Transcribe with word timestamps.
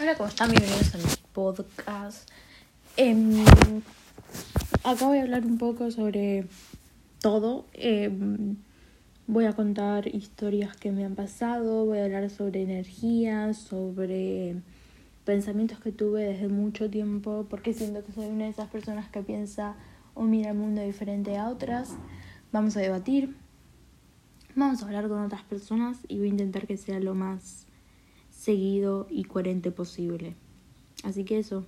Hola, 0.00 0.14
¿cómo 0.14 0.30
están? 0.30 0.50
Bienvenidos 0.50 0.94
a 0.94 0.98
mi 0.98 1.04
podcast. 1.34 2.30
Em, 2.96 3.44
acá 4.82 5.04
voy 5.04 5.18
a 5.18 5.22
hablar 5.22 5.44
un 5.44 5.58
poco 5.58 5.90
sobre 5.90 6.46
todo. 7.20 7.66
Em, 7.74 8.56
voy 9.26 9.44
a 9.44 9.52
contar 9.52 10.06
historias 10.06 10.74
que 10.74 10.90
me 10.90 11.04
han 11.04 11.16
pasado, 11.16 11.84
voy 11.84 11.98
a 11.98 12.04
hablar 12.06 12.30
sobre 12.30 12.62
energías, 12.62 13.58
sobre 13.58 14.56
pensamientos 15.26 15.80
que 15.80 15.92
tuve 15.92 16.24
desde 16.24 16.48
mucho 16.48 16.88
tiempo, 16.88 17.46
porque 17.50 17.74
siento 17.74 18.02
que 18.02 18.12
soy 18.12 18.28
una 18.28 18.44
de 18.44 18.52
esas 18.52 18.70
personas 18.70 19.10
que 19.10 19.20
piensa 19.20 19.74
o 20.14 20.22
mira 20.22 20.52
el 20.52 20.56
mundo 20.56 20.80
diferente 20.80 21.36
a 21.36 21.50
otras. 21.50 21.90
Vamos 22.52 22.74
a 22.78 22.80
debatir, 22.80 23.36
vamos 24.54 24.82
a 24.82 24.86
hablar 24.86 25.08
con 25.08 25.22
otras 25.22 25.42
personas 25.42 25.98
y 26.08 26.16
voy 26.16 26.28
a 26.28 26.30
intentar 26.30 26.66
que 26.66 26.78
sea 26.78 27.00
lo 27.00 27.14
más 27.14 27.66
seguido 28.40 29.06
y 29.10 29.24
coherente 29.24 29.70
posible. 29.70 30.34
Así 31.04 31.24
que 31.24 31.38
eso, 31.38 31.66